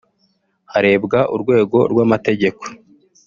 [0.71, 2.63] harebwa urwego rw’amategeko